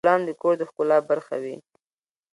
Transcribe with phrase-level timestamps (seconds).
[0.05, 1.55] ګلان د کور د ښکلا برخه وي.